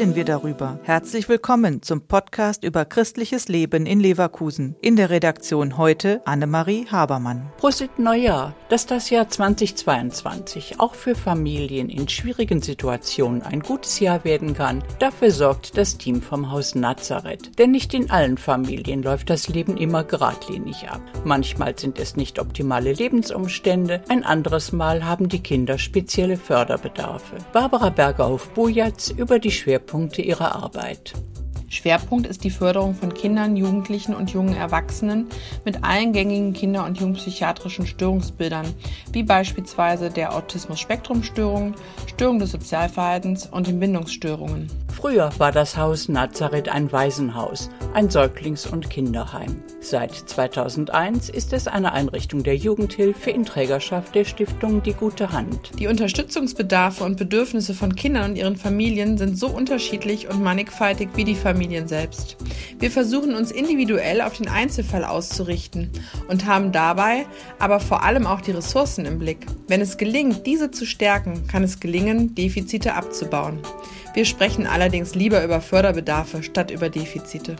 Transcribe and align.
darüber. 0.00 0.78
Herzlich 0.84 1.28
willkommen 1.28 1.82
zum 1.82 2.00
Podcast 2.00 2.64
über 2.64 2.86
christliches 2.86 3.48
Leben 3.48 3.84
in 3.84 4.00
Leverkusen. 4.00 4.74
In 4.80 4.96
der 4.96 5.10
Redaktion 5.10 5.76
heute 5.76 6.22
Annemarie 6.24 6.86
Habermann. 6.90 7.52
Prosit 7.58 7.98
Neujahr, 7.98 8.54
dass 8.70 8.86
das 8.86 9.10
Jahr 9.10 9.28
2022 9.28 10.80
auch 10.80 10.94
für 10.94 11.14
Familien 11.14 11.90
in 11.90 12.08
schwierigen 12.08 12.62
Situationen 12.62 13.42
ein 13.42 13.60
gutes 13.60 14.00
Jahr 14.00 14.24
werden 14.24 14.54
kann, 14.54 14.82
dafür 15.00 15.30
sorgt 15.30 15.76
das 15.76 15.98
Team 15.98 16.22
vom 16.22 16.50
Haus 16.50 16.74
Nazareth. 16.74 17.58
Denn 17.58 17.70
nicht 17.70 17.92
in 17.92 18.10
allen 18.10 18.38
Familien 18.38 19.02
läuft 19.02 19.28
das 19.28 19.48
Leben 19.48 19.76
immer 19.76 20.04
geradlinig 20.04 20.88
ab. 20.88 21.02
Manchmal 21.24 21.78
sind 21.78 21.98
es 21.98 22.16
nicht 22.16 22.38
optimale 22.38 22.94
Lebensumstände, 22.94 24.02
ein 24.08 24.24
anderes 24.24 24.72
Mal 24.72 25.04
haben 25.04 25.28
die 25.28 25.42
Kinder 25.42 25.76
spezielle 25.76 26.38
Förderbedarfe. 26.38 27.36
Barbara 27.52 27.90
Bergerhof-Bujatz 27.90 29.10
über 29.10 29.38
die 29.38 29.50
Schwerpunkte 29.50 29.89
ihrer 30.22 30.54
Arbeit. 30.54 31.14
Schwerpunkt 31.70 32.26
ist 32.26 32.42
die 32.42 32.50
Förderung 32.50 32.94
von 32.94 33.14
Kindern, 33.14 33.56
Jugendlichen 33.56 34.14
und 34.14 34.30
jungen 34.30 34.56
Erwachsenen 34.56 35.28
mit 35.64 35.84
allen 35.84 36.12
gängigen 36.12 36.52
kinder- 36.52 36.84
und 36.84 36.98
jugendpsychiatrischen 36.98 37.86
Störungsbildern, 37.86 38.74
wie 39.12 39.22
beispielsweise 39.22 40.10
der 40.10 40.34
Autismus-Spektrum-Störung, 40.34 41.74
Störung 42.06 42.40
des 42.40 42.50
Sozialverhaltens 42.50 43.46
und 43.46 43.68
den 43.68 43.78
Bindungsstörungen. 43.78 44.68
Früher 45.00 45.30
war 45.38 45.50
das 45.50 45.78
Haus 45.78 46.10
Nazareth 46.10 46.68
ein 46.68 46.92
Waisenhaus, 46.92 47.70
ein 47.94 48.10
Säuglings- 48.10 48.66
und 48.66 48.90
Kinderheim. 48.90 49.62
Seit 49.80 50.12
2001 50.12 51.30
ist 51.30 51.54
es 51.54 51.68
eine 51.68 51.92
Einrichtung 51.92 52.42
der 52.42 52.54
Jugendhilfe 52.54 53.30
in 53.30 53.46
Trägerschaft 53.46 54.14
der 54.14 54.26
Stiftung 54.26 54.82
Die 54.82 54.92
Gute 54.92 55.32
Hand. 55.32 55.70
Die 55.78 55.86
Unterstützungsbedarfe 55.86 57.02
und 57.02 57.16
Bedürfnisse 57.16 57.72
von 57.72 57.96
Kindern 57.96 58.32
und 58.32 58.36
ihren 58.36 58.56
Familien 58.56 59.16
sind 59.16 59.38
so 59.38 59.48
unterschiedlich 59.48 60.28
und 60.28 60.42
mannigfaltig 60.42 61.08
wie 61.14 61.24
die 61.24 61.34
Familien 61.34 61.88
selbst. 61.88 62.36
Wir 62.78 62.90
versuchen 62.90 63.34
uns 63.34 63.52
individuell 63.52 64.20
auf 64.20 64.36
den 64.36 64.48
Einzelfall 64.48 65.06
auszurichten 65.06 65.90
und 66.28 66.44
haben 66.44 66.72
dabei 66.72 67.24
aber 67.58 67.80
vor 67.80 68.02
allem 68.02 68.26
auch 68.26 68.42
die 68.42 68.50
Ressourcen 68.50 69.06
im 69.06 69.18
Blick. 69.18 69.46
Wenn 69.66 69.80
es 69.80 69.96
gelingt, 69.96 70.46
diese 70.46 70.70
zu 70.70 70.84
stärken, 70.84 71.46
kann 71.46 71.64
es 71.64 71.80
gelingen, 71.80 72.34
Defizite 72.34 72.92
abzubauen. 72.92 73.60
Wir 74.12 74.24
sprechen 74.24 74.66
allerdings 74.90 75.14
lieber 75.14 75.44
über 75.44 75.60
Förderbedarfe 75.60 76.42
statt 76.42 76.72
über 76.72 76.88
Defizite. 76.88 77.54